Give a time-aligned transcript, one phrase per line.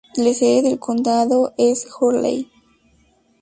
[0.15, 2.49] La sede del condado es Hurley.